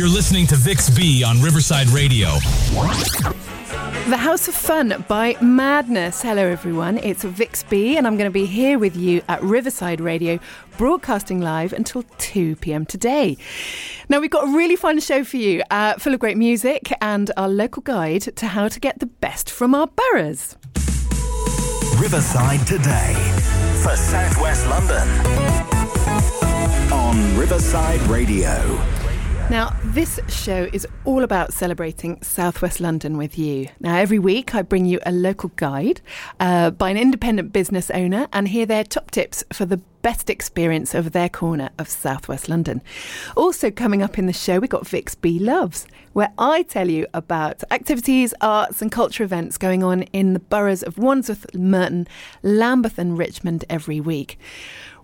[0.00, 2.28] You're listening to Vix B on Riverside Radio.
[4.08, 6.22] The House of Fun by Madness.
[6.22, 6.96] Hello, everyone.
[6.96, 10.40] It's Vix B, and I'm going to be here with you at Riverside Radio,
[10.78, 13.36] broadcasting live until 2 pm today.
[14.08, 17.30] Now, we've got a really fun show for you, uh, full of great music and
[17.36, 20.56] our local guide to how to get the best from our boroughs.
[21.98, 23.12] Riverside Today
[23.82, 25.08] for Southwest London
[26.90, 28.80] on Riverside Radio.
[29.50, 33.66] Now, this show is all about celebrating Southwest London with you.
[33.80, 36.00] Now, every week I bring you a local guide
[36.38, 40.94] uh, by an independent business owner and hear their top tips for the best experience
[40.94, 42.80] of their corner of Southwest London.
[43.36, 47.08] Also, coming up in the show, we've got Vix B Loves, where I tell you
[47.12, 52.06] about activities, arts, and culture events going on in the boroughs of Wandsworth, Merton,
[52.44, 54.38] Lambeth, and Richmond every week.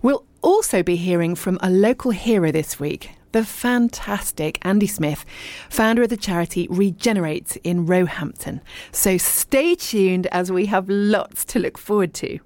[0.01, 5.25] We'll also be hearing from a local hero this week the fantastic Andy Smith,
[5.69, 8.61] founder of the charity Regenerate in Roehampton.
[8.91, 12.39] So stay tuned as we have lots to look forward to.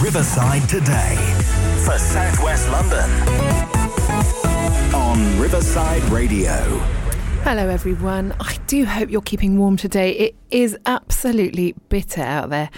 [0.00, 1.16] Riverside Today
[1.84, 3.10] for Southwest London
[4.94, 6.52] on Riverside Radio.
[7.42, 8.34] Hello, everyone.
[8.40, 10.10] I do hope you're keeping warm today.
[10.12, 12.70] It is absolutely bitter out there.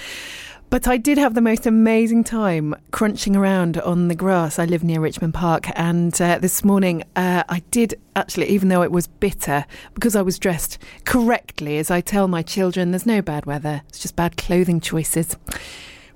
[0.71, 4.59] But I did have the most amazing time crunching around on the grass.
[4.59, 8.83] I live near Richmond Park, and uh, this morning uh, I did actually, even though
[8.83, 13.23] it was bitter, because I was dressed correctly, as I tell my children, there's no
[13.23, 15.37] bad weather, it's just bad clothing choices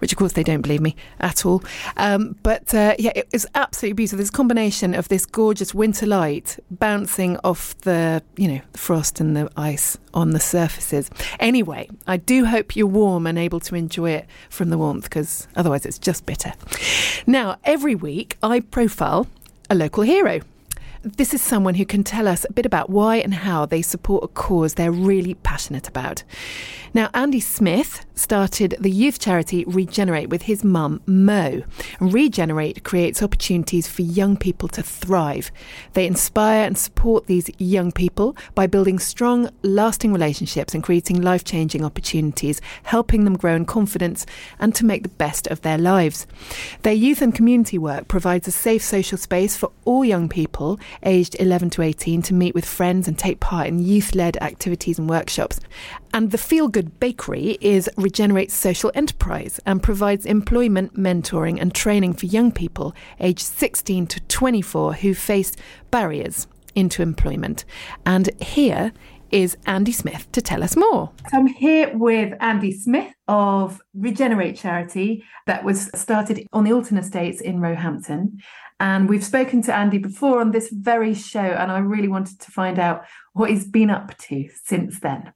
[0.03, 1.63] which of course they don't believe me at all.
[1.97, 4.19] Um, but uh, yeah, it was absolutely beautiful.
[4.19, 9.37] This combination of this gorgeous winter light bouncing off the, you know, the frost and
[9.37, 11.09] the ice on the surfaces.
[11.39, 15.47] Anyway, I do hope you're warm and able to enjoy it from the warmth because
[15.55, 16.53] otherwise it's just bitter.
[17.25, 19.29] Now, every week I profile
[19.71, 20.41] a local hero.
[21.05, 24.23] This is someone who can tell us a bit about why and how they support
[24.23, 26.23] a cause they're really passionate about.
[26.95, 31.63] Now, Andy Smith started the youth charity Regenerate with his mum, Mo.
[32.01, 35.51] Regenerate creates opportunities for young people to thrive.
[35.95, 41.45] They inspire and support these young people by building strong, lasting relationships and creating life
[41.45, 44.27] changing opportunities, helping them grow in confidence
[44.61, 46.27] and to make the best of their lives.
[46.83, 51.37] Their youth and community work provides a safe social space for all young people aged
[51.39, 55.09] 11 to 18 to meet with friends and take part in youth led activities and
[55.09, 55.61] workshops.
[56.15, 62.15] And the Feel Good Bakery is Regenerate's social enterprise and provides employment, mentoring, and training
[62.15, 65.53] for young people aged 16 to 24 who face
[65.91, 67.65] barriers into employment.
[68.07, 68.93] And here
[69.33, 71.11] is Andy Smith to tell us more.
[71.31, 76.99] So I'm here with Andy Smith of Regenerate Charity that was started on the Alton
[76.99, 78.39] Estates in Roehampton.
[78.83, 82.51] And we've spoken to Andy before on this very show, and I really wanted to
[82.51, 85.33] find out what he's been up to since then.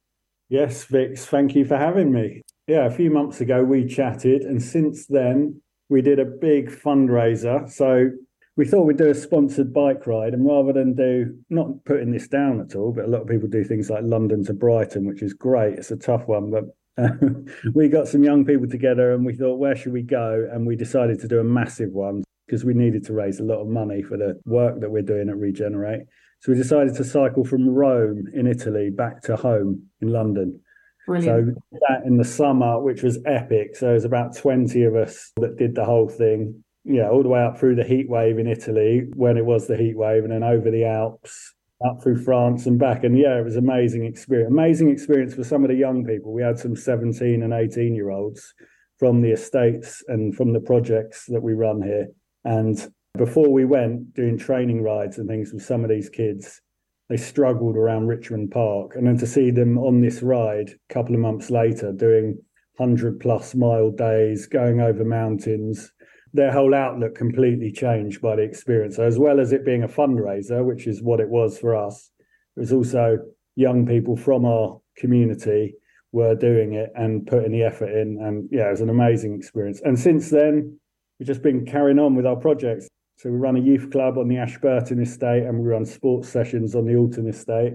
[0.49, 2.41] Yes, Vix, thank you for having me.
[2.67, 7.71] Yeah, a few months ago we chatted, and since then we did a big fundraiser.
[7.71, 8.09] So
[8.57, 12.27] we thought we'd do a sponsored bike ride, and rather than do not putting this
[12.27, 15.21] down at all, but a lot of people do things like London to Brighton, which
[15.21, 15.75] is great.
[15.75, 16.65] It's a tough one, but
[17.73, 20.49] we got some young people together and we thought, where should we go?
[20.51, 23.61] And we decided to do a massive one because we needed to raise a lot
[23.61, 26.03] of money for the work that we're doing at Regenerate.
[26.39, 30.59] So we decided to cycle from Rome in Italy back to home in London.
[31.05, 31.55] Brilliant.
[31.55, 33.75] So that in the summer, which was epic.
[33.75, 36.63] So there's about 20 of us that did the whole thing.
[36.83, 39.75] Yeah, all the way up through the heat wave in Italy when it was the
[39.75, 41.53] heat wave, and then over the Alps,
[41.85, 43.03] up through France and back.
[43.03, 44.49] And yeah, it was an amazing experience.
[44.49, 46.33] Amazing experience for some of the young people.
[46.33, 48.53] We had some 17 and 18 year olds
[48.99, 52.07] from the estates and from the projects that we run here.
[52.47, 52.79] And
[53.17, 56.61] before we went doing training rides and things with some of these kids,
[57.09, 58.93] they struggled around Richmond Park.
[58.95, 62.39] And then to see them on this ride a couple of months later doing
[62.77, 65.91] 100 plus mile days, going over mountains,
[66.31, 68.95] their whole outlook completely changed by the experience.
[68.95, 72.11] So as well as it being a fundraiser, which is what it was for us,
[72.55, 73.17] it was also
[73.55, 75.73] young people from our community
[76.13, 78.19] were doing it and putting the effort in.
[78.21, 79.81] And yeah, it was an amazing experience.
[79.83, 80.79] And since then,
[81.19, 82.87] we've just been carrying on with our projects.
[83.17, 86.75] So we run a youth club on the Ashburton estate and we run sports sessions
[86.75, 87.73] on the Alton estate.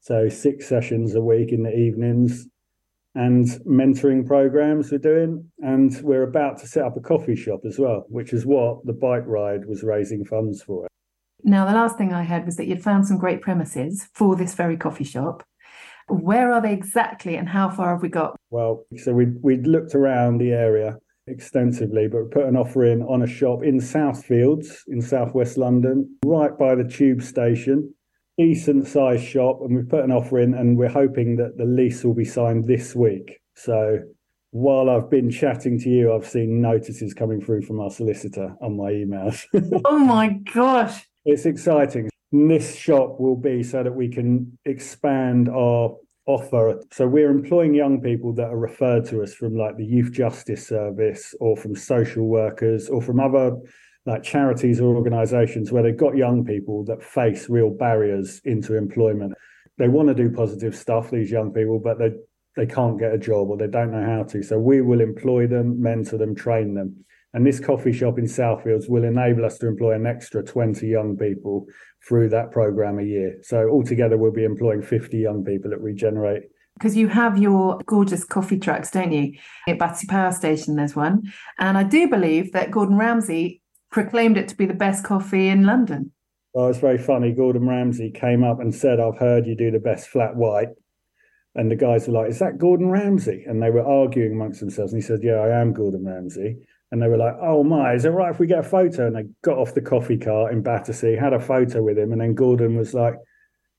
[0.00, 2.46] So six sessions a week in the evenings
[3.14, 5.50] and mentoring programs we're doing.
[5.58, 8.92] And we're about to set up a coffee shop as well, which is what the
[8.92, 10.88] bike ride was raising funds for.
[11.42, 14.54] Now, the last thing I heard was that you'd found some great premises for this
[14.54, 15.44] very coffee shop.
[16.08, 18.36] Where are they exactly and how far have we got?
[18.50, 23.02] Well, so we we looked around the area extensively, but we put an offer in
[23.02, 27.94] on a shop in Southfields in southwest London, right by the tube station
[28.40, 32.02] decent sized shop, and we've put an offer in, and we're hoping that the lease
[32.02, 33.38] will be signed this week.
[33.54, 33.98] So
[34.50, 38.78] while I've been chatting to you, I've seen notices coming through from our solicitor on
[38.78, 39.44] my emails.
[39.84, 41.06] oh my gosh.
[41.26, 42.08] It's exciting.
[42.32, 45.96] And this shop will be so that we can expand our
[46.30, 46.80] offer.
[46.92, 50.66] So we're employing young people that are referred to us from like the Youth Justice
[50.66, 53.56] Service or from social workers or from other
[54.06, 59.34] like charities or organizations where they've got young people that face real barriers into employment.
[59.78, 62.10] They want to do positive stuff, these young people, but they
[62.56, 64.42] they can't get a job or they don't know how to.
[64.42, 67.04] So we will employ them, mentor them, train them.
[67.32, 71.16] And this coffee shop in Southfields will enable us to employ an extra 20 young
[71.16, 71.66] people
[72.06, 73.38] through that program a year.
[73.42, 76.44] So altogether, we'll be employing 50 young people at Regenerate.
[76.78, 79.34] Because you have your gorgeous coffee trucks, don't you?
[79.68, 81.30] At Battersea Power Station, there's one.
[81.58, 83.60] And I do believe that Gordon Ramsay
[83.90, 86.12] proclaimed it to be the best coffee in London.
[86.54, 87.32] Well, it's very funny.
[87.32, 90.68] Gordon Ramsay came up and said, I've heard you do the best flat white.
[91.54, 93.44] And the guys were like, Is that Gordon Ramsay?
[93.46, 94.92] And they were arguing amongst themselves.
[94.92, 96.56] And he said, Yeah, I am Gordon Ramsay.
[96.90, 99.06] And they were like, Oh my, is it right if we get a photo?
[99.06, 102.12] And they got off the coffee cart in Battersea, had a photo with him.
[102.12, 103.14] And then Gordon was like,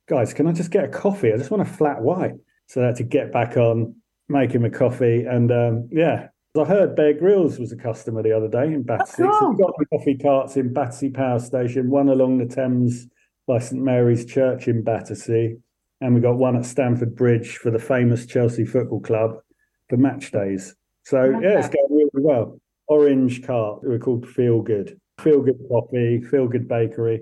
[0.08, 1.31] Guys, can I just get a coffee?
[1.34, 2.34] I just want a flat white.
[2.68, 3.96] So they had to get back on,
[4.30, 5.25] make him a coffee.
[5.25, 6.28] And um, yeah,
[6.60, 9.24] I heard Bear Grylls was a customer the other day in Battersea.
[9.25, 13.08] Oh, so we've got the coffee carts in Battersea Power Station, one along the Thames
[13.48, 15.58] by St Mary's Church in Battersea
[16.02, 19.38] and we got one at Stamford Bridge for the famous Chelsea Football Club
[19.88, 20.75] for match days.
[21.04, 22.60] So yeah, it's going really well.
[22.91, 23.79] Orange cart.
[23.83, 24.99] We're called Feel Good.
[25.21, 26.19] Feel Good Coffee.
[26.29, 27.21] Feel Good Bakery.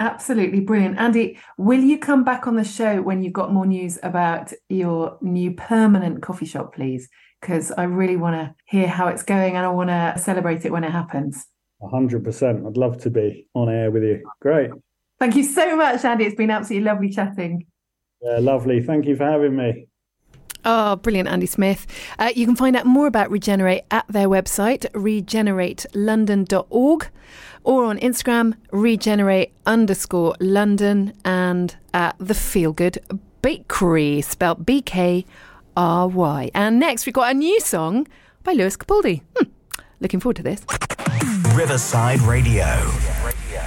[0.00, 0.98] Absolutely brilliant.
[0.98, 5.16] Andy, will you come back on the show when you've got more news about your
[5.22, 7.08] new permanent coffee shop, please?
[7.40, 10.72] Because I really want to hear how it's going and I want to celebrate it
[10.72, 11.46] when it happens.
[11.80, 12.66] 100%.
[12.66, 14.28] I'd love to be on air with you.
[14.40, 14.72] Great.
[15.20, 16.24] Thank you so much, Andy.
[16.24, 17.64] It's been absolutely lovely chatting.
[18.22, 18.82] Yeah, lovely.
[18.82, 19.86] Thank you for having me.
[20.64, 21.86] Oh, brilliant, Andy Smith.
[22.18, 27.08] Uh, you can find out more about Regenerate at their website, regeneratelondon.org,
[27.62, 32.98] or on Instagram, regenerate underscore London, and at the Feel Good
[33.42, 35.24] Bakery, spelled B K
[35.76, 36.50] R Y.
[36.54, 38.08] And next, we've got a new song
[38.42, 39.22] by Lewis Capaldi.
[39.36, 39.50] Hmm,
[40.00, 40.64] looking forward to this.
[41.54, 42.64] Riverside Radio.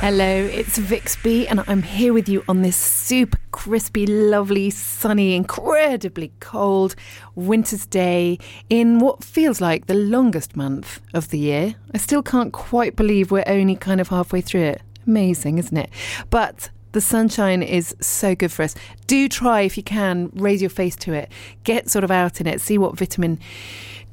[0.01, 5.36] Hello, it's Vix B, and I'm here with you on this super crispy, lovely, sunny,
[5.36, 6.96] incredibly cold
[7.36, 11.75] winter's day in what feels like the longest month of the year.
[11.94, 14.81] I still can't quite believe we're only kind of halfway through it.
[15.06, 15.90] Amazing, isn't it?
[16.30, 18.75] But the sunshine is so good for us.
[19.06, 21.30] Do try, if you can, raise your face to it,
[21.66, 23.38] get sort of out in it, see what vitamin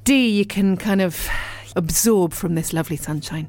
[0.02, 1.28] D you can kind of
[1.76, 3.48] absorb from this lovely sunshine.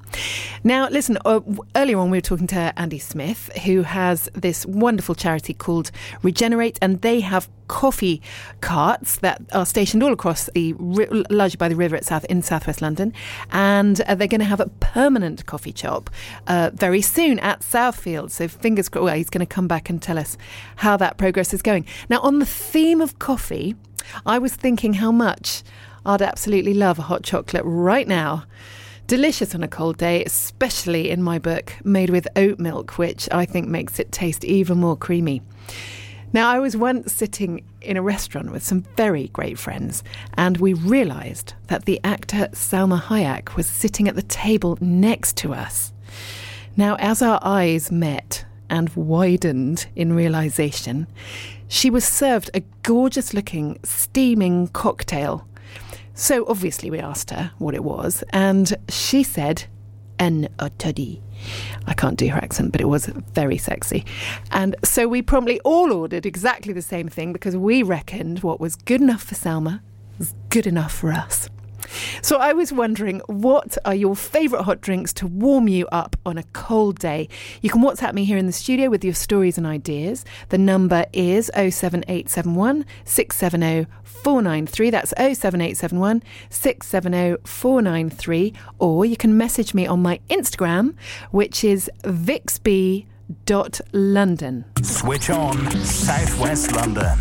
[0.63, 1.39] Now, listen, uh,
[1.75, 5.91] earlier on we were talking to Andy Smith, who has this wonderful charity called
[6.21, 8.21] Regenerate, and they have coffee
[8.61, 10.73] carts that are stationed all across the
[11.29, 13.13] largely by the river at south in southwest London,
[13.51, 16.09] and uh, they're going to have a permanent coffee shop
[16.47, 18.31] uh, very soon at Southfield.
[18.31, 20.37] So fingers crossed, well, he's going to come back and tell us
[20.77, 21.85] how that progress is going.
[22.09, 23.75] Now, on the theme of coffee,
[24.25, 25.63] I was thinking how much
[26.07, 28.45] I'd absolutely love a hot chocolate right now.
[29.07, 33.45] Delicious on a cold day, especially in my book, made with oat milk, which I
[33.45, 35.41] think makes it taste even more creamy.
[36.31, 40.01] Now, I was once sitting in a restaurant with some very great friends,
[40.35, 45.53] and we realised that the actor Salma Hayek was sitting at the table next to
[45.53, 45.91] us.
[46.77, 51.07] Now, as our eyes met and widened in realisation,
[51.67, 55.45] she was served a gorgeous looking, steaming cocktail
[56.17, 59.65] so obviously we asked her what it was, and she said,
[60.17, 61.21] "En toddy."
[61.85, 64.03] I can't do her accent, but it was very sexy.
[64.51, 68.75] And so we promptly all ordered exactly the same thing because we reckoned what was
[68.75, 69.81] good enough for Salma
[70.17, 71.49] was good enough for us.
[72.21, 76.37] So I was wondering, what are your favourite hot drinks to warm you up on
[76.37, 77.29] a cold day?
[77.61, 80.25] You can WhatsApp me here in the studio with your stories and ideas.
[80.49, 84.89] The number is 07871 670 493.
[84.89, 88.53] That's 07871 670 493.
[88.79, 90.95] Or you can message me on my Instagram,
[91.31, 93.05] which is vixb.london.
[94.83, 97.17] Switch on Southwest London.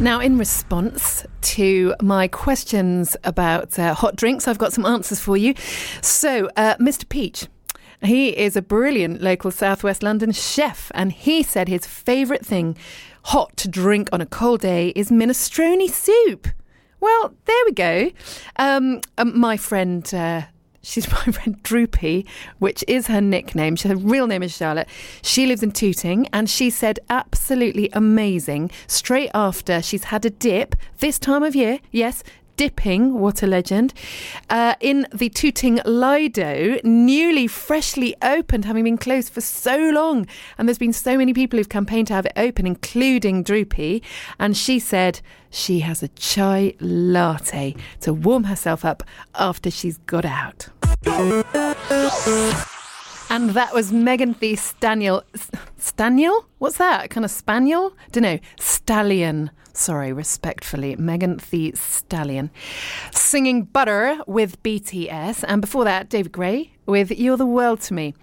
[0.00, 5.36] Now, in response to my questions about uh, hot drinks, I've got some answers for
[5.36, 5.54] you.
[6.02, 7.08] So, uh, Mr.
[7.08, 7.46] Peach.
[8.02, 12.76] He is a brilliant local Southwest London chef, and he said his favourite thing
[13.26, 16.48] hot to drink on a cold day is minestrone soup.
[17.00, 18.10] Well, there we go.
[18.56, 20.42] Um, um, my friend uh,
[20.84, 22.26] She's my friend Droopy,
[22.58, 23.76] which is her nickname.
[23.76, 24.88] Her real name is Charlotte.
[25.22, 28.70] She lives in Tooting, and she said absolutely amazing.
[28.86, 32.22] Straight after she's had a dip this time of year, yes,
[32.56, 33.92] dipping, what a legend,
[34.50, 40.26] uh, in the Tooting Lido, newly freshly opened, having been closed for so long.
[40.58, 44.02] And there's been so many people who've campaigned to have it open, including Droopy.
[44.38, 49.02] And she said she has a chai latte to warm herself up
[49.34, 50.68] after she's got out.
[53.30, 55.22] And that was Megan Thee Staniel.
[55.78, 56.44] Staniel?
[56.58, 57.10] What's that?
[57.10, 57.92] Kind of spaniel?
[58.12, 58.38] Don't know.
[58.58, 59.50] Stallion.
[59.72, 62.50] Sorry, respectfully, Megan Thee Stallion.
[63.10, 65.44] Singing Butter with BTS.
[65.48, 68.14] And before that, David Gray with You're the World to Me.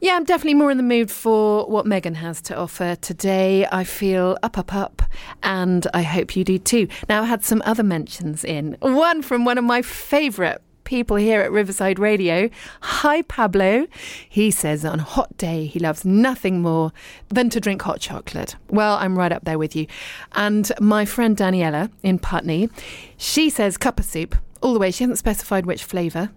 [0.00, 3.66] Yeah, I'm definitely more in the mood for what Megan has to offer today.
[3.72, 5.00] I feel up, up, up,
[5.42, 6.88] and I hope you do too.
[7.08, 8.76] Now, I had some other mentions in.
[8.80, 12.48] One from one of my favourite people here at Riverside Radio.
[12.80, 13.86] Hi, Pablo.
[14.28, 16.92] He says on a hot day he loves nothing more
[17.28, 18.56] than to drink hot chocolate.
[18.68, 19.86] Well, I'm right up there with you.
[20.32, 22.70] And my friend Daniela in Putney,
[23.16, 24.90] she says cup of soup all the way.
[24.90, 26.30] She hasn't specified which flavour.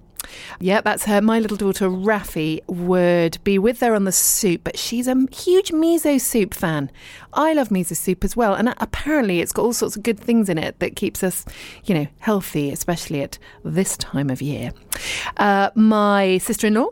[0.60, 1.22] Yeah, that's her.
[1.22, 5.72] My little daughter Rafi would be with her on the soup, but she's a huge
[5.72, 6.92] miso soup fan.
[7.34, 10.50] I love miso soup as well, and apparently it's got all sorts of good things
[10.50, 11.46] in it that keeps us,
[11.86, 14.72] you know, healthy, especially at this time of year.
[15.38, 16.90] Uh, my sister-in-law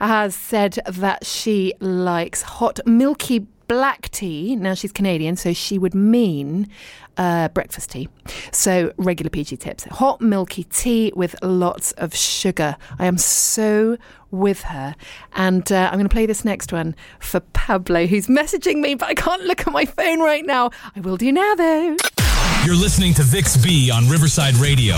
[0.00, 4.56] has said that she likes hot milky black tea.
[4.56, 6.68] Now she's Canadian, so she would mean
[7.16, 8.08] uh, breakfast tea.
[8.52, 9.84] So regular PG tips.
[9.84, 12.76] Hot milky tea with lots of sugar.
[12.98, 13.96] I am so
[14.30, 14.94] with her.
[15.34, 19.08] And uh, I'm going to play this next one for Pablo, who's messaging me, but
[19.08, 20.70] I can't look at my phone right now.
[20.94, 21.96] I will do now, though.
[22.64, 24.96] You're listening to Vix B on Riverside Radio.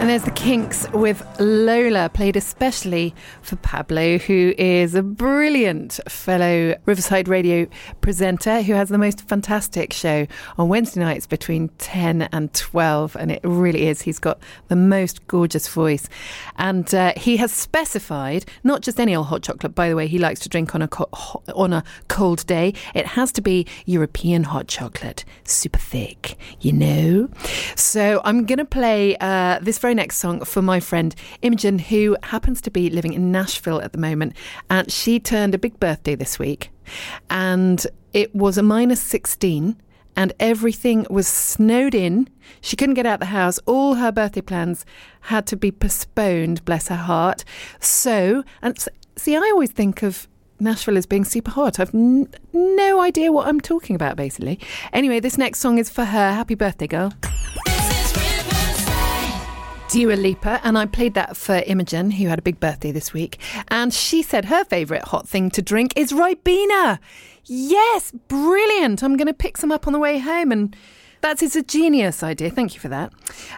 [0.00, 6.74] And there's the Kinks with Lola, played especially for Pablo, who is a brilliant fellow
[6.86, 7.66] Riverside Radio
[8.00, 10.26] presenter who has the most fantastic show
[10.56, 13.14] on Wednesday nights between 10 and 12.
[13.14, 14.00] And it really is.
[14.00, 14.38] He's got
[14.68, 16.08] the most gorgeous voice.
[16.56, 20.18] And uh, he has specified not just any old hot chocolate, by the way, he
[20.18, 21.10] likes to drink on a, co-
[21.54, 22.72] on a cold day.
[22.94, 27.28] It has to be European hot chocolate, super thick, you know?
[27.76, 32.16] So I'm going to play uh, this very next song for my friend Imogen, who
[32.22, 34.36] happens to be living in Nashville at the moment.
[34.68, 36.70] And she turned a big birthday this week.
[37.28, 39.76] And it was a minus 16
[40.16, 42.28] and everything was snowed in.
[42.60, 43.58] She couldn't get out the house.
[43.66, 44.84] All her birthday plans
[45.22, 47.44] had to be postponed, bless her heart.
[47.78, 48.76] So, and
[49.16, 50.28] see, I always think of
[50.58, 51.80] Nashville as being super hot.
[51.80, 54.58] I've n- no idea what I'm talking about, basically.
[54.92, 56.32] Anyway, this next song is for her.
[56.32, 57.12] Happy birthday, girl.
[59.90, 63.40] Dua Lipa, and I played that for Imogen, who had a big birthday this week.
[63.68, 67.00] And she said her favourite hot thing to drink is Ribena.
[67.44, 69.02] Yes, brilliant.
[69.02, 70.76] I'm going to pick some up on the way home and.
[71.22, 72.48] That's it's a genius idea.
[72.48, 73.12] Thank you for that.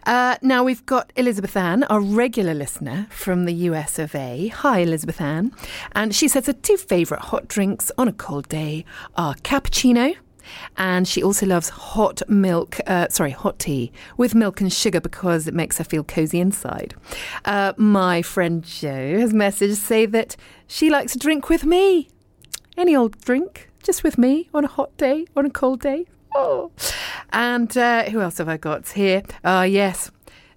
[0.05, 4.49] Uh, now we've got Elizabeth Ann, our regular listener from the US of A.
[4.49, 5.53] Hi, Elizabeth Ann.
[5.93, 8.85] And she says her two favourite hot drinks on a cold day
[9.15, 10.17] are cappuccino
[10.77, 15.47] and she also loves hot milk, uh, sorry, hot tea with milk and sugar because
[15.47, 16.95] it makes her feel cozy inside.
[17.45, 22.09] Uh, my friend Joe has messaged to say that she likes a drink with me.
[22.77, 26.07] Any old drink, just with me on a hot day, on a cold day.
[26.35, 26.71] Oh.
[27.31, 29.23] And uh, who else have I got here?
[29.45, 30.11] Ah, yes.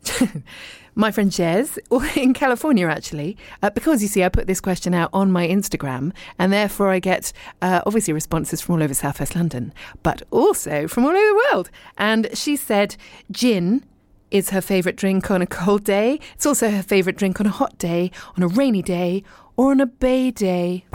[0.96, 1.78] my friend Jez
[2.18, 6.14] in California, actually, uh, because you see, I put this question out on my Instagram,
[6.40, 9.74] and therefore I get uh, obviously responses from all over Southwest London,
[10.04, 11.70] but also from all over the world.
[11.98, 12.96] And she said,
[13.30, 13.86] gin
[14.32, 16.20] is her favourite drink on a cold day.
[16.34, 19.24] It's also her favourite drink on a hot day, on a rainy day,
[19.58, 20.86] or on a bay day.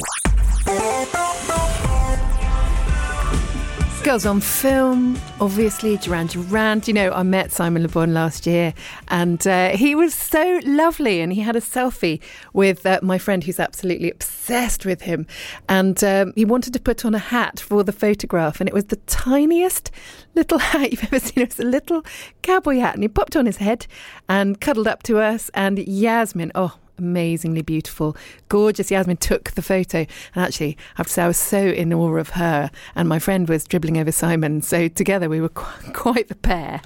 [4.03, 6.83] Girls on Film, obviously, Duran Duran.
[6.87, 8.73] You know, I met Simon Le Bon last year
[9.09, 11.21] and uh, he was so lovely.
[11.21, 12.19] And he had a selfie
[12.55, 15.27] with uh, my friend who's absolutely obsessed with him.
[15.69, 18.59] And um, he wanted to put on a hat for the photograph.
[18.59, 19.91] And it was the tiniest
[20.35, 21.43] little hat you've ever seen.
[21.43, 22.03] It was a little
[22.41, 22.95] cowboy hat.
[22.95, 23.87] And he popped on his head
[24.31, 25.51] and cuddled up to us.
[25.53, 28.17] And Yasmin, oh, amazingly beautiful,
[28.49, 28.91] gorgeous.
[28.91, 32.17] Yasmin took the photo, and actually, I have to say, I was so in awe
[32.17, 32.71] of her.
[32.95, 36.81] And my friend was dribbling over Simon, so together we were qu- quite the pair.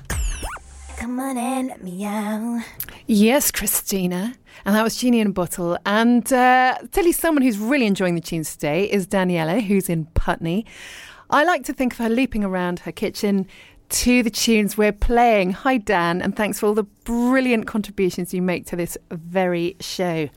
[0.97, 2.63] Come on and let me out.
[3.07, 4.35] Yes, Christina.
[4.65, 5.77] And that was Genie in a Bottle.
[5.85, 10.07] And uh, tell you someone who's really enjoying the tunes today is Daniela, who's in
[10.15, 10.65] Putney.
[11.31, 13.47] I like to think of her leaping around her kitchen,
[13.89, 15.53] to the tunes we're playing.
[15.53, 20.29] Hi, Dan, and thanks for all the brilliant contributions you make to this very show.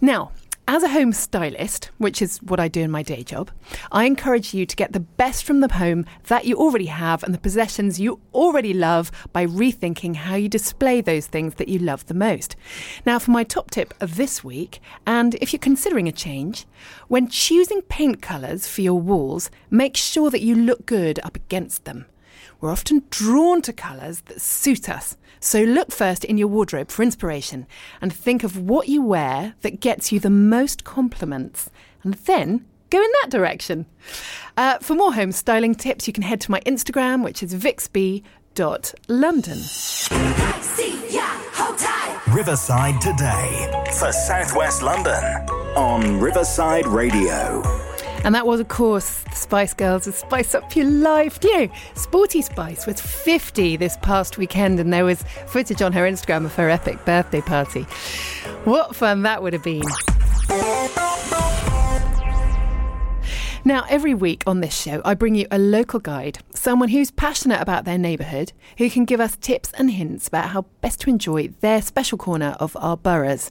[0.00, 0.32] Now,
[0.68, 3.52] as a home stylist, which is what I do in my day job,
[3.92, 7.32] I encourage you to get the best from the home that you already have and
[7.32, 12.06] the possessions you already love by rethinking how you display those things that you love
[12.06, 12.56] the most.
[13.04, 16.66] Now, for my top tip of this week, and if you're considering a change,
[17.06, 21.84] when choosing paint colours for your walls, make sure that you look good up against
[21.84, 22.06] them.
[22.60, 25.16] We're often drawn to colours that suit us.
[25.40, 27.66] So look first in your wardrobe for inspiration
[28.00, 31.70] and think of what you wear that gets you the most compliments,
[32.02, 33.86] and then go in that direction.
[34.56, 39.58] Uh, for more home styling tips, you can head to my Instagram, which is vixb.london.
[42.34, 45.22] Riverside Today for Southwest London
[45.76, 47.75] on Riverside Radio.
[48.26, 51.38] And that was, of course, the Spice Girls with Spice Up Your Life.
[51.44, 56.02] You know, Sporty Spice was 50 this past weekend, and there was footage on her
[56.02, 57.82] Instagram of her epic birthday party.
[58.64, 59.84] What fun that would have been!
[63.66, 67.60] Now, every week on this show, I bring you a local guide, someone who's passionate
[67.60, 71.48] about their neighbourhood, who can give us tips and hints about how best to enjoy
[71.48, 73.50] their special corner of our boroughs.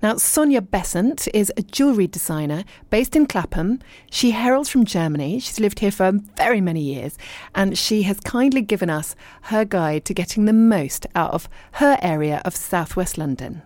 [0.00, 3.80] Now, Sonja Bessant is a jewellery designer based in Clapham.
[4.08, 5.40] She heralds from Germany.
[5.40, 7.18] She's lived here for very many years,
[7.52, 9.16] and she has kindly given us
[9.50, 13.62] her guide to getting the most out of her area of southwest London.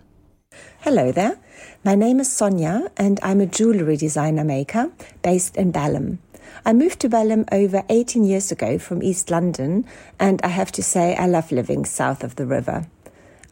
[0.93, 1.39] Hello there.
[1.85, 6.19] My name is Sonja and I'm a jewellery designer maker based in Balham.
[6.65, 9.85] I moved to Balham over 18 years ago from East London
[10.19, 12.87] and I have to say I love living south of the river.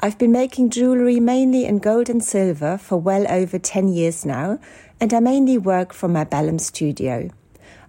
[0.01, 4.60] I've been making jewellery mainly in gold and silver for well over 10 years now
[5.00, 7.29] and I mainly work from my Balham studio.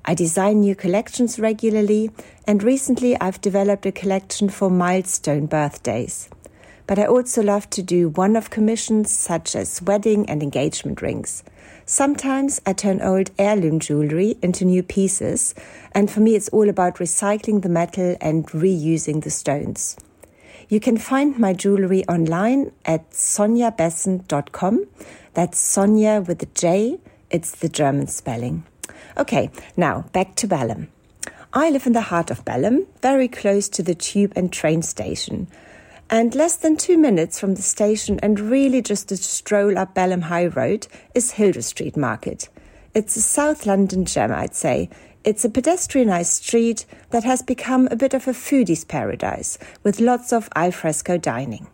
[0.04, 2.12] I design new collections regularly
[2.46, 6.30] and recently I've developed a collection for milestone birthdays
[6.90, 11.44] but I also love to do one off commissions such as wedding and engagement rings.
[11.86, 15.54] Sometimes I turn old heirloom jewelry into new pieces,
[15.92, 19.98] and for me it's all about recycling the metal and reusing the stones.
[20.68, 24.84] You can find my jewelry online at sonjabessant.com.
[25.34, 26.98] That's Sonja with a J,
[27.30, 28.64] it's the German spelling.
[29.16, 30.88] Okay, now back to Balham.
[31.52, 35.46] I live in the heart of Balham, very close to the tube and train station
[36.10, 40.22] and less than two minutes from the station and really just a stroll up Balham
[40.22, 42.48] High Road is Hildreth Street Market.
[42.94, 44.90] It's a South London gem, I'd say.
[45.22, 50.32] It's a pedestrianised street that has become a bit of a foodie's paradise with lots
[50.32, 51.68] of alfresco dining.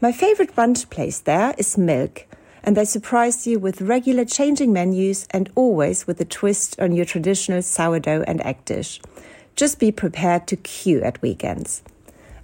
[0.00, 2.26] My favourite brunch place there is Milk,
[2.62, 7.06] and they surprise you with regular changing menus and always with a twist on your
[7.06, 9.00] traditional sourdough and egg dish.
[9.56, 11.82] Just be prepared to queue at weekends.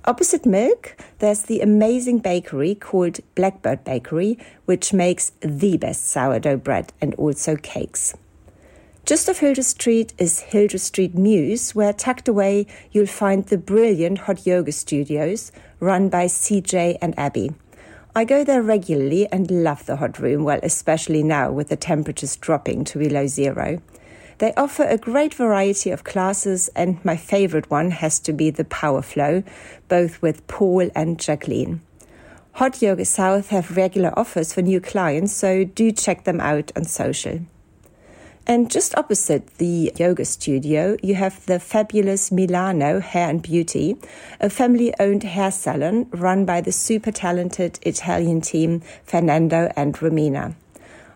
[0.07, 6.95] Opposite Milk, there's the amazing bakery called Blackbird Bakery, which makes the best sourdough bread
[7.03, 8.15] and also cakes.
[9.05, 14.19] Just off Hildreth Street is Hildreth Street Mews, where tucked away you'll find the brilliant
[14.21, 17.53] hot yoga studios run by CJ and Abby.
[18.15, 22.37] I go there regularly and love the hot room, well, especially now with the temperatures
[22.37, 23.83] dropping to below zero.
[24.41, 28.65] They offer a great variety of classes, and my favorite one has to be the
[28.65, 29.43] Power Flow,
[29.87, 31.83] both with Paul and Jacqueline.
[32.53, 36.85] Hot Yoga South have regular offers for new clients, so do check them out on
[36.85, 37.41] social.
[38.47, 43.99] And just opposite the yoga studio, you have the fabulous Milano Hair and Beauty,
[44.41, 50.55] a family owned hair salon run by the super talented Italian team Fernando and Romina.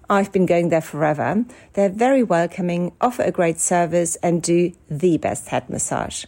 [0.08, 1.44] I've been going there forever.
[1.72, 6.24] They're very welcoming, offer a great service, and do the best head massage.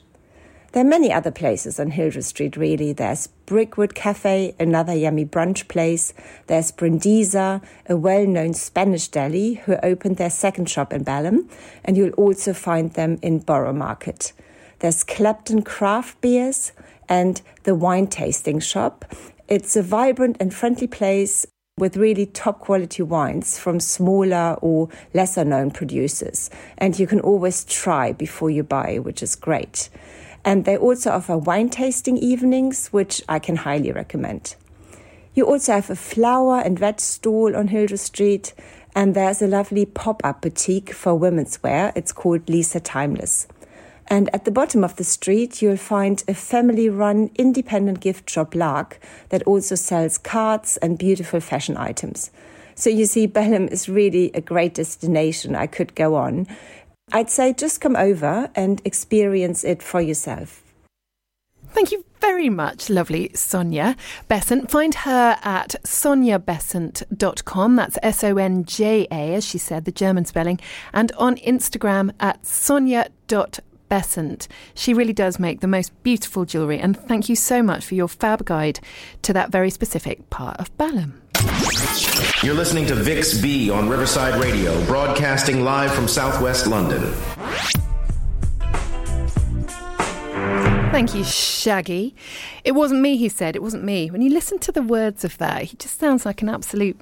[0.73, 2.93] There are many other places on Hildreth Street, really.
[2.93, 6.13] There's Brickwood Cafe, another yummy brunch place.
[6.49, 11.49] There's Brindisa, a well known Spanish deli who opened their second shop in Balham,
[11.85, 14.33] and you'll also find them in Borough Market.
[14.81, 16.73] There's Clapton Craft Beers
[17.09, 19.07] and the Wine Tasting Shop.
[19.49, 21.47] It's a vibrant and friendly place
[21.79, 26.49] with really top quality wines from smaller or lesser known producers.
[26.79, 29.91] And you can always try before you buy, which is great.
[30.43, 34.57] And they also offer wine tasting evenings, which I can highly recommend.
[35.35, 38.55] You also have a flower and veg stall on Hildreth Street,
[38.95, 41.93] and there's a lovely pop up boutique for women's wear.
[41.95, 43.49] It's called Lisa Timeless.
[44.09, 48.55] And at the bottom of the street, you'll find a family run independent gift shop,
[48.55, 52.31] Lark, that also sells cards and beautiful fashion items.
[52.77, 55.57] So you see, Balham is really a great destination.
[55.57, 56.47] I could go on.
[57.13, 60.63] I'd say just come over and experience it for yourself.
[61.71, 63.97] Thank you very much, lovely Sonja
[64.29, 64.71] Bessant.
[64.71, 67.77] Find her at sonjabessant.com.
[67.77, 70.61] That's S O N J A, as she said, the German spelling.
[70.93, 73.61] And on Instagram at sonja.bessant.
[74.75, 76.79] She really does make the most beautiful jewellery.
[76.79, 78.81] And thank you so much for your fab guide
[79.23, 81.21] to that very specific part of Balham.
[82.43, 87.13] You're listening to Vix B on Riverside Radio, broadcasting live from southwest London.
[90.93, 92.15] Thank you, Shaggy.
[92.65, 93.55] It wasn't me, he said.
[93.55, 94.11] It wasn't me.
[94.11, 96.99] When you listen to the words of that, he just sounds like an absolute,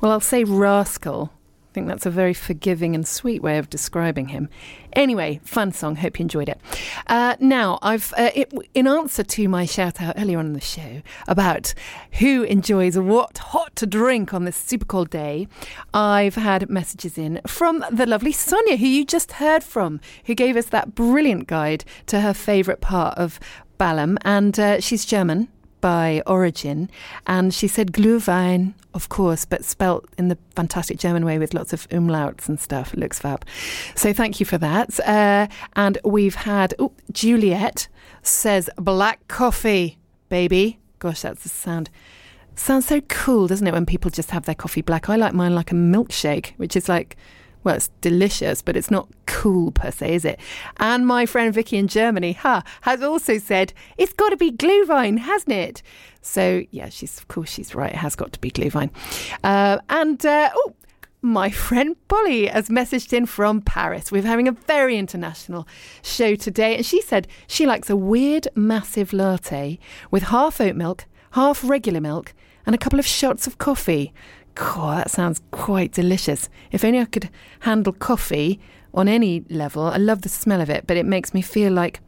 [0.00, 1.32] well, I'll say rascal.
[1.76, 4.48] Think that's a very forgiving and sweet way of describing him.
[4.94, 5.96] Anyway, fun song.
[5.96, 6.58] Hope you enjoyed it.
[7.06, 10.60] Uh, now, I've uh, it, in answer to my shout out earlier on in the
[10.62, 11.74] show about
[12.12, 15.48] who enjoys what hot to drink on this super cold day,
[15.92, 20.56] I've had messages in from the lovely Sonja, who you just heard from, who gave
[20.56, 23.38] us that brilliant guide to her favourite part of
[23.76, 25.48] Balham, and uh, she's German
[25.86, 26.90] by origin.
[27.28, 31.72] And she said Glühwein, of course, but spelt in the fantastic German way with lots
[31.72, 32.92] of umlauts and stuff.
[32.92, 33.44] It looks fab.
[33.94, 34.98] So thank you for that.
[35.06, 35.46] Uh,
[35.76, 37.86] and we've had oh, Juliet
[38.24, 39.96] says black coffee,
[40.28, 40.80] baby.
[40.98, 41.88] Gosh, that's the sound.
[42.56, 45.08] Sounds so cool, doesn't it, when people just have their coffee black?
[45.08, 47.16] I like mine like a milkshake, which is like
[47.66, 50.38] well, it's delicious, but it's not cool per se, is it?
[50.76, 55.18] And my friend Vicky in Germany, ha, has also said it's got to be Glühwein,
[55.18, 55.82] hasn't it?
[56.22, 57.90] So yeah, she's of course she's right.
[57.90, 58.90] It has got to be Glühwein.
[59.42, 60.74] Uh, and uh, oh,
[61.22, 64.12] my friend Polly has messaged in from Paris.
[64.12, 65.66] We're having a very international
[66.02, 69.80] show today, and she said she likes a weird, massive latte
[70.12, 72.32] with half oat milk, half regular milk,
[72.64, 74.14] and a couple of shots of coffee.
[74.56, 76.48] God, that sounds quite delicious.
[76.72, 78.58] If only I could handle coffee
[78.94, 79.84] on any level.
[79.84, 82.00] I love the smell of it, but it makes me feel like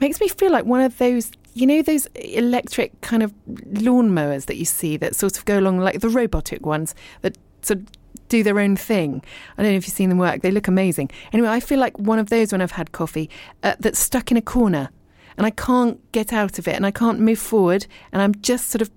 [0.00, 4.56] makes me feel like one of those you know those electric kind of lawnmowers that
[4.56, 7.86] you see that sort of go along like the robotic ones that sort of
[8.28, 9.22] do their own thing.
[9.56, 10.42] I don't know if you've seen them work.
[10.42, 11.10] They look amazing.
[11.32, 13.30] Anyway, I feel like one of those when I've had coffee
[13.62, 14.90] uh, that's stuck in a corner
[15.36, 18.68] and I can't get out of it and I can't move forward and I'm just
[18.68, 18.90] sort of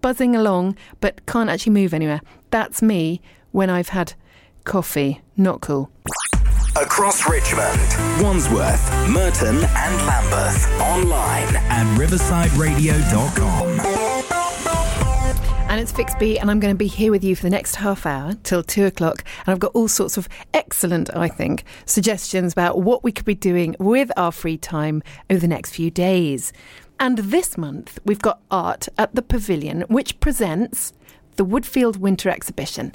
[0.00, 2.20] buzzing along but can't actually move anywhere.
[2.50, 3.20] That's me
[3.52, 4.14] when I've had
[4.64, 5.20] coffee.
[5.36, 5.90] Not cool.
[6.80, 7.80] Across Richmond,
[8.22, 10.70] Wandsworth, Merton, and Lambeth.
[10.80, 13.80] Online at riversideradio.com.
[15.70, 17.76] And it's Vix B, and I'm going to be here with you for the next
[17.76, 19.22] half hour till two o'clock.
[19.44, 23.34] And I've got all sorts of excellent, I think, suggestions about what we could be
[23.34, 26.54] doing with our free time over the next few days.
[27.00, 30.92] And this month, we've got art at the Pavilion, which presents
[31.36, 32.92] the Woodfield Winter Exhibition.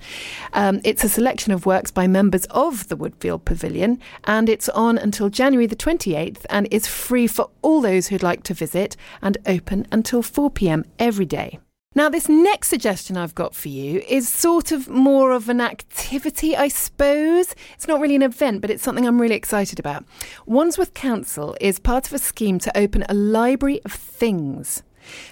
[0.52, 4.98] Um, it's a selection of works by members of the Woodfield Pavilion, and it's on
[4.98, 9.38] until January the 28th and is free for all those who'd like to visit and
[9.46, 11.60] open until 4 pm every day.
[11.96, 16.56] Now, this next suggestion I've got for you is sort of more of an activity,
[16.56, 17.54] I suppose.
[17.76, 20.04] It's not really an event, but it's something I'm really excited about.
[20.48, 24.82] Wandsworth Council is part of a scheme to open a library of things.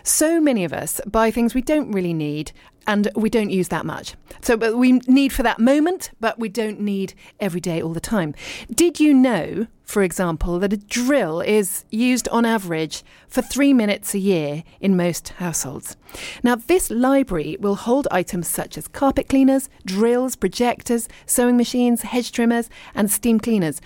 [0.03, 2.51] So many of us buy things we don't really need
[2.85, 4.15] and we don't use that much.
[4.41, 7.99] So, but we need for that moment, but we don't need every day all the
[7.99, 8.35] time.
[8.73, 14.13] Did you know, for example, that a drill is used on average for three minutes
[14.13, 15.97] a year in most households?
[16.43, 22.31] Now, this library will hold items such as carpet cleaners, drills, projectors, sewing machines, hedge
[22.31, 23.81] trimmers, and steam cleaners.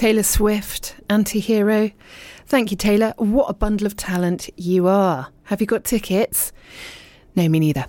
[0.00, 1.90] Taylor Swift, anti hero.
[2.46, 3.12] Thank you, Taylor.
[3.18, 5.28] What a bundle of talent you are.
[5.42, 6.52] Have you got tickets?
[7.36, 7.84] No, me neither.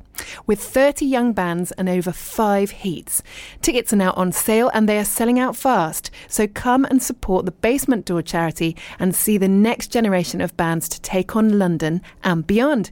[0.47, 3.21] with 30 young bands and over five heats.
[3.61, 6.11] Tickets are now on sale and they are selling out fast.
[6.29, 10.87] So come and support the Basement Door charity and see the next generation of bands
[10.89, 12.89] to take on London and beyond.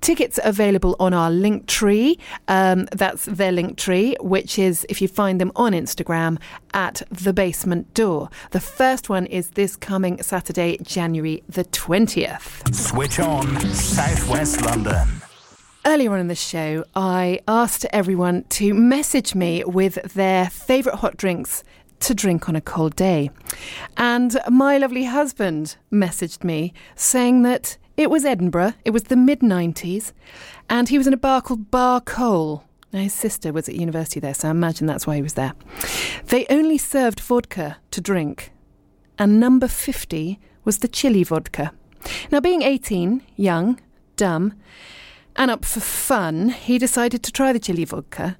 [0.00, 2.18] Tickets are available on our link tree.
[2.48, 6.38] Um, that's their link tree, which is, if you find them on Instagram,
[6.74, 8.28] at the basement door.
[8.50, 12.87] The first one is this coming Saturday, January the 20th.
[12.88, 15.20] Switch on Southwest London.
[15.84, 21.18] Earlier on in the show, I asked everyone to message me with their favourite hot
[21.18, 21.62] drinks
[22.00, 23.28] to drink on a cold day.
[23.98, 29.40] And my lovely husband messaged me saying that it was Edinburgh, it was the mid
[29.40, 30.12] 90s,
[30.70, 32.64] and he was in a bar called Bar Kohl.
[32.90, 35.52] Now, his sister was at university there, so I imagine that's why he was there.
[36.28, 38.50] They only served vodka to drink,
[39.18, 41.72] and number 50 was the chili vodka.
[42.30, 43.80] Now, being 18, young,
[44.16, 44.54] dumb,
[45.36, 48.36] and up for fun, he decided to try the chili vodka.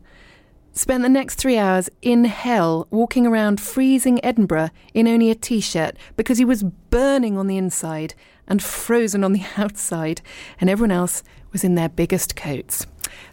[0.73, 5.61] Spent the next three hours in hell walking around freezing Edinburgh in only a t
[5.61, 8.15] shirt because he was burning on the inside
[8.47, 10.21] and frozen on the outside,
[10.61, 12.87] and everyone else was in their biggest coats.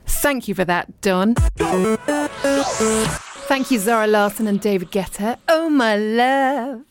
[0.06, 1.36] Thank you for that, Don.
[3.48, 5.38] Thank you, Zara Larsson and David Guetta.
[5.48, 6.82] Oh, my love.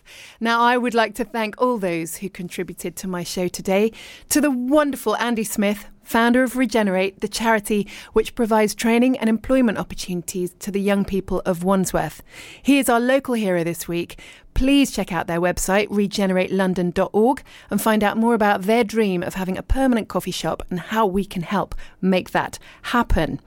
[0.41, 3.93] Now, I would like to thank all those who contributed to my show today,
[4.29, 9.79] to the wonderful Andy Smith, founder of Regenerate, the charity which provides training and employment
[9.79, 12.23] opportunities to the young people of Wandsworth.
[12.63, 14.19] He is our local hero this week.
[14.53, 19.59] Please check out their website, regeneratelondon.org, and find out more about their dream of having
[19.59, 23.41] a permanent coffee shop and how we can help make that happen.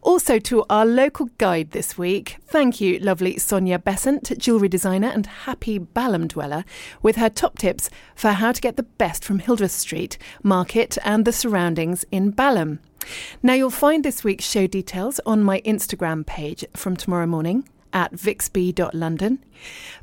[0.00, 5.26] Also, to our local guide this week, thank you, lovely Sonja Bessant, jewellery designer and
[5.26, 6.64] happy Balham dweller,
[7.02, 11.24] with her top tips for how to get the best from Hildreth Street, Market, and
[11.24, 12.78] the surroundings in Balham.
[13.42, 18.12] Now, you'll find this week's show details on my Instagram page from tomorrow morning at
[18.12, 19.44] vixb.london.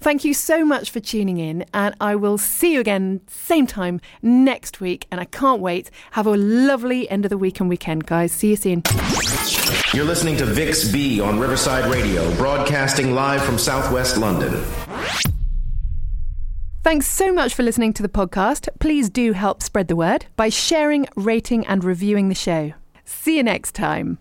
[0.01, 4.01] Thank you so much for tuning in, and I will see you again same time
[4.21, 5.07] next week.
[5.09, 5.89] And I can't wait.
[6.11, 8.33] Have a lovely end of the week and weekend, guys.
[8.33, 8.83] See you soon.
[9.93, 14.63] You're listening to Vix B on Riverside Radio, broadcasting live from Southwest London.
[16.83, 18.67] Thanks so much for listening to the podcast.
[18.79, 22.73] Please do help spread the word by sharing, rating, and reviewing the show.
[23.05, 24.17] See you next time.